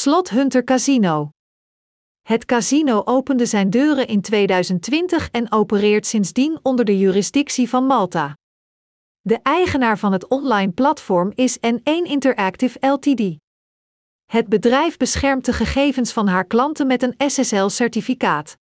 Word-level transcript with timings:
Slot 0.00 0.30
Hunter 0.30 0.64
Casino. 0.64 1.30
Het 2.22 2.44
casino 2.44 3.02
opende 3.04 3.46
zijn 3.46 3.70
deuren 3.70 4.06
in 4.06 4.20
2020 4.20 5.30
en 5.30 5.52
opereert 5.52 6.06
sindsdien 6.06 6.58
onder 6.62 6.84
de 6.84 6.98
jurisdictie 6.98 7.68
van 7.68 7.86
Malta. 7.86 8.36
De 9.20 9.38
eigenaar 9.42 9.98
van 9.98 10.12
het 10.12 10.28
online 10.28 10.72
platform 10.72 11.32
is 11.34 11.58
N1 11.58 11.82
Interactive 11.82 12.86
Ltd. 12.86 13.36
Het 14.24 14.48
bedrijf 14.48 14.96
beschermt 14.96 15.44
de 15.44 15.52
gegevens 15.52 16.12
van 16.12 16.26
haar 16.26 16.44
klanten 16.44 16.86
met 16.86 17.02
een 17.02 17.30
SSL-certificaat. 17.30 18.56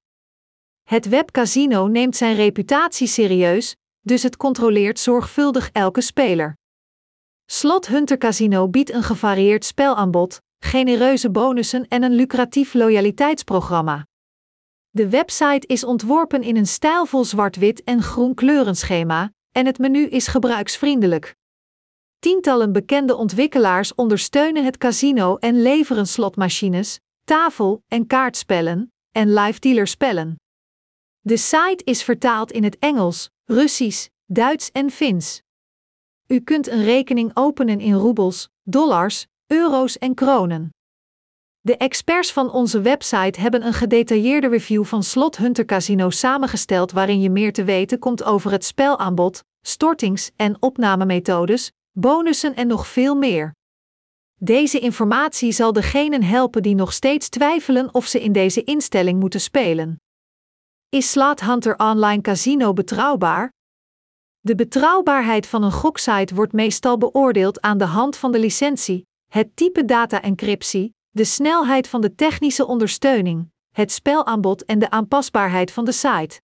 Het 0.83 1.09
webcasino 1.09 1.87
neemt 1.87 2.15
zijn 2.15 2.35
reputatie 2.35 3.07
serieus, 3.07 3.75
dus 3.99 4.23
het 4.23 4.37
controleert 4.37 4.99
zorgvuldig 4.99 5.69
elke 5.71 6.01
speler. 6.01 6.53
Slot 7.45 7.87
Hunter 7.87 8.17
Casino 8.17 8.67
biedt 8.67 8.91
een 8.91 9.03
gevarieerd 9.03 9.65
spelaanbod, 9.65 10.39
genereuze 10.59 11.29
bonussen 11.29 11.87
en 11.87 12.03
een 12.03 12.15
lucratief 12.15 12.73
loyaliteitsprogramma. 12.73 14.07
De 14.89 15.09
website 15.09 15.67
is 15.67 15.83
ontworpen 15.83 16.43
in 16.43 16.55
een 16.55 16.67
stijlvol 16.67 17.23
zwart-wit 17.23 17.83
en 17.83 18.01
groen 18.01 18.33
kleurenschema, 18.33 19.33
en 19.51 19.65
het 19.65 19.77
menu 19.77 20.05
is 20.05 20.27
gebruiksvriendelijk. 20.27 21.36
Tientallen 22.19 22.71
bekende 22.71 23.15
ontwikkelaars 23.15 23.95
ondersteunen 23.95 24.65
het 24.65 24.77
casino 24.77 25.36
en 25.36 25.61
leveren 25.61 26.07
slotmachines, 26.07 27.00
tafel- 27.23 27.83
en 27.87 28.07
kaartspellen 28.07 28.93
en 29.11 29.33
live 29.33 29.59
dealerspellen. 29.59 30.36
De 31.19 31.37
site 31.37 31.81
is 31.83 32.03
vertaald 32.03 32.52
in 32.52 32.64
het 32.64 32.78
Engels, 32.80 33.30
Russisch, 33.45 34.08
Duits 34.25 34.72
en 34.72 34.91
Fins. 34.91 35.41
U 36.28 36.39
kunt 36.39 36.67
een 36.67 36.83
rekening 36.83 37.31
openen 37.33 37.80
in 37.80 37.94
roebels, 37.94 38.50
dollars, 38.64 39.28
euro's 39.52 39.97
en 39.97 40.13
kronen. 40.13 40.69
De 41.61 41.77
experts 41.77 42.33
van 42.33 42.52
onze 42.52 42.81
website 42.81 43.39
hebben 43.39 43.66
een 43.66 43.73
gedetailleerde 43.73 44.47
review 44.47 44.85
van 44.85 45.03
Slot 45.03 45.38
Hunter 45.38 45.66
Casino 45.66 46.09
samengesteld 46.09 46.91
waarin 46.91 47.22
je 47.22 47.30
meer 47.30 47.53
te 47.53 47.64
weten 47.64 48.00
komt 48.00 48.23
over 48.23 48.52
het 48.52 48.66
spelaanbod, 48.66 49.44
stortings- 49.61 50.31
en 50.36 50.61
opnamemethodes, 50.61 51.72
bonussen 51.91 52.56
en 52.56 52.67
nog 52.67 52.88
veel 52.88 53.16
meer. 53.16 53.56
Deze 54.36 54.80
informatie 54.80 55.52
zal 55.52 55.73
degenen 55.73 56.23
helpen 56.23 56.63
die 56.63 56.75
nog 56.75 56.94
steeds 56.94 57.30
twijfelen 57.30 57.94
of 57.94 58.06
ze 58.06 58.22
in 58.23 58.31
deze 58.31 58.63
instelling 58.63 59.19
moeten 59.19 59.41
spelen. 59.41 60.02
Is 60.89 61.11
Slot 61.11 61.39
Hunter 61.39 61.75
Online 61.75 62.22
Casino 62.22 62.73
betrouwbaar? 62.73 63.52
De 64.39 64.56
betrouwbaarheid 64.56 65.47
van 65.47 65.63
een 65.63 65.72
goksite 65.72 66.36
wordt 66.36 66.53
meestal 66.53 66.97
beoordeeld 66.97 67.61
aan 67.61 67.78
de 67.78 67.86
hand 67.86 68.16
van 68.16 68.31
de 68.31 68.39
licentie, 68.39 69.08
het 69.30 69.55
type 69.55 69.85
data-encryptie, 69.85 70.95
de 71.09 71.23
snelheid 71.23 71.88
van 71.88 72.02
de 72.02 72.16
technische 72.16 72.67
ondersteuning, 72.67 73.52
het 73.72 73.91
spelaanbod 73.91 74.66
en 74.66 74.80
de 74.80 74.89
aanpasbaarheid 74.89 75.72
van 75.72 75.85
de 75.85 75.91
site. 75.91 76.41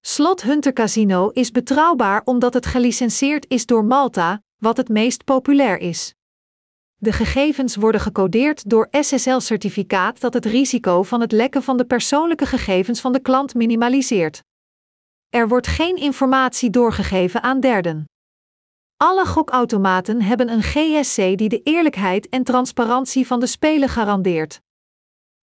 Slot 0.00 0.42
Hunter 0.42 0.72
Casino 0.72 1.28
is 1.28 1.50
betrouwbaar 1.50 2.22
omdat 2.24 2.54
het 2.54 2.66
gelicenseerd 2.66 3.44
is 3.48 3.66
door 3.66 3.84
Malta, 3.84 4.42
wat 4.56 4.76
het 4.76 4.88
meest 4.88 5.24
populair 5.24 5.78
is. 5.78 6.14
De 6.96 7.12
gegevens 7.12 7.76
worden 7.76 8.00
gecodeerd 8.00 8.70
door 8.70 8.88
SSL-certificaat 8.90 10.20
dat 10.20 10.34
het 10.34 10.44
risico 10.44 11.02
van 11.02 11.20
het 11.20 11.32
lekken 11.32 11.62
van 11.62 11.76
de 11.76 11.84
persoonlijke 11.84 12.46
gegevens 12.46 13.00
van 13.00 13.12
de 13.12 13.20
klant 13.20 13.54
minimaliseert. 13.54 14.42
Er 15.28 15.48
wordt 15.48 15.66
geen 15.66 15.96
informatie 15.96 16.70
doorgegeven 16.70 17.42
aan 17.42 17.60
derden. 17.60 18.04
Alle 18.96 19.26
gokautomaten 19.26 20.22
hebben 20.22 20.48
een 20.48 20.62
GSC 20.62 21.16
die 21.16 21.48
de 21.48 21.60
eerlijkheid 21.62 22.28
en 22.28 22.44
transparantie 22.44 23.26
van 23.26 23.40
de 23.40 23.46
spelen 23.46 23.88
garandeert. 23.88 24.60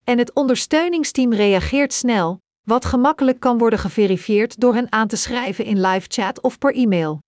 En 0.03 0.17
het 0.17 0.33
ondersteuningsteam 0.33 1.33
reageert 1.33 1.93
snel, 1.93 2.39
wat 2.67 2.85
gemakkelijk 2.85 3.39
kan 3.39 3.57
worden 3.57 3.79
geverifieerd 3.79 4.59
door 4.59 4.73
hen 4.73 4.91
aan 4.91 5.07
te 5.07 5.15
schrijven 5.15 5.65
in 5.65 5.81
live 5.81 6.05
chat 6.09 6.41
of 6.41 6.57
per 6.57 6.75
e-mail. 6.75 7.19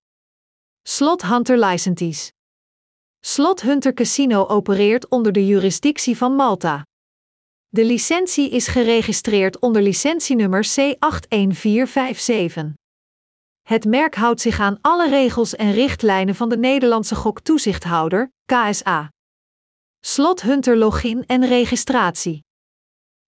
Slot 0.82 1.22
Hunter 1.22 1.64
Licenties 1.64 2.32
Slot 3.20 3.60
Hunter 3.60 3.94
Casino 3.94 4.46
opereert 4.46 5.08
onder 5.08 5.32
de 5.32 5.46
jurisdictie 5.46 6.16
van 6.16 6.34
Malta. 6.34 6.82
De 7.68 7.84
licentie 7.84 8.50
is 8.50 8.66
geregistreerd 8.66 9.58
onder 9.58 9.82
licentienummer 9.82 10.66
C81457. 10.66 10.72
Het 13.68 13.84
merk 13.84 14.14
houdt 14.14 14.40
zich 14.40 14.60
aan 14.60 14.78
alle 14.80 15.08
regels 15.08 15.56
en 15.56 15.72
richtlijnen 15.72 16.34
van 16.34 16.48
de 16.48 16.56
Nederlandse 16.56 17.14
goktoezichthouder, 17.14 18.32
KSA. 18.44 19.10
Slot 20.00 20.42
Hunter 20.42 20.76
login 20.76 21.26
en 21.26 21.46
registratie. 21.46 22.44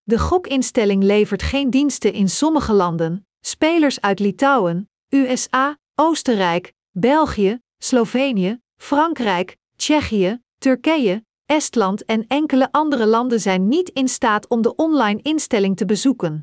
De 0.03 0.19
gokinstelling 0.19 1.03
levert 1.03 1.43
geen 1.43 1.71
diensten 1.71 2.13
in 2.13 2.29
sommige 2.29 2.73
landen, 2.73 3.27
spelers 3.41 4.01
uit 4.01 4.19
Litouwen, 4.19 4.91
USA, 5.09 5.79
Oostenrijk, 5.95 6.73
België, 6.91 7.59
Slovenië, 7.79 8.61
Frankrijk, 8.77 9.57
Tsjechië, 9.77 10.43
Turkije, 10.59 11.25
Estland 11.47 12.05
en 12.05 12.27
enkele 12.27 12.73
andere 12.73 13.07
landen 13.07 13.41
zijn 13.41 13.69
niet 13.69 13.89
in 13.89 14.09
staat 14.09 14.49
om 14.49 14.63
de 14.63 14.75
online 14.75 15.23
instelling 15.23 15.77
te 15.77 15.85
bezoeken. 15.85 16.43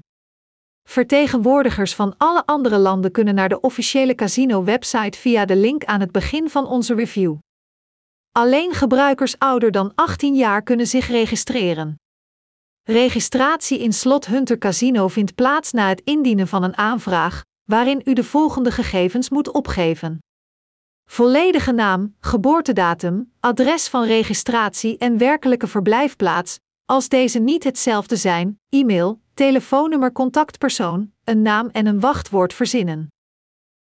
Vertegenwoordigers 0.83 1.95
van 1.95 2.13
alle 2.17 2.45
andere 2.45 2.77
landen 2.77 3.11
kunnen 3.11 3.35
naar 3.35 3.49
de 3.49 3.59
officiële 3.59 4.15
casino-website 4.15 5.17
via 5.17 5.45
de 5.45 5.55
link 5.55 5.85
aan 5.85 5.99
het 5.99 6.11
begin 6.11 6.49
van 6.49 6.67
onze 6.67 6.93
review. 6.93 7.35
Alleen 8.31 8.73
gebruikers 8.73 9.39
ouder 9.39 9.71
dan 9.71 9.91
18 9.95 10.35
jaar 10.35 10.61
kunnen 10.61 10.87
zich 10.87 11.07
registreren. 11.07 11.95
Registratie 12.83 13.79
in 13.79 13.93
Slot 13.93 14.25
Hunter 14.25 14.57
Casino 14.57 15.07
vindt 15.07 15.35
plaats 15.35 15.71
na 15.71 15.89
het 15.89 16.01
indienen 16.03 16.47
van 16.47 16.63
een 16.63 16.77
aanvraag, 16.77 17.43
waarin 17.63 18.01
u 18.05 18.13
de 18.13 18.23
volgende 18.23 18.71
gegevens 18.71 19.29
moet 19.29 19.51
opgeven: 19.51 20.19
volledige 21.09 21.71
naam, 21.71 22.15
geboortedatum, 22.19 23.33
adres 23.39 23.87
van 23.87 24.03
registratie 24.03 24.97
en 24.97 25.17
werkelijke 25.17 25.67
verblijfplaats, 25.67 26.59
als 26.85 27.09
deze 27.09 27.39
niet 27.39 27.63
hetzelfde 27.63 28.15
zijn, 28.15 28.59
e-mail, 28.69 29.21
telefoonnummer, 29.33 30.11
contactpersoon, 30.11 31.11
een 31.23 31.41
naam 31.41 31.69
en 31.69 31.85
een 31.85 31.99
wachtwoord 31.99 32.53
verzinnen. 32.53 33.07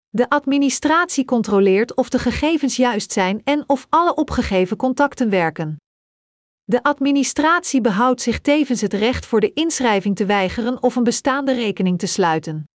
De 0.08 0.28
administratie 0.28 1.24
controleert 1.24 1.94
of 1.94 2.08
de 2.08 2.18
gegevens 2.18 2.76
juist 2.76 3.12
zijn 3.12 3.40
en 3.44 3.64
of 3.66 3.86
alle 3.88 4.14
opgegeven 4.14 4.76
contacten 4.76 5.30
werken. 5.30 5.76
De 6.64 6.82
administratie 6.82 7.80
behoudt 7.80 8.20
zich 8.20 8.40
tevens 8.40 8.80
het 8.80 8.92
recht 8.92 9.26
voor 9.26 9.40
de 9.40 9.52
inschrijving 9.52 10.16
te 10.16 10.26
weigeren 10.26 10.82
of 10.82 10.96
een 10.96 11.04
bestaande 11.04 11.52
rekening 11.52 11.98
te 11.98 12.06
sluiten. 12.06 12.68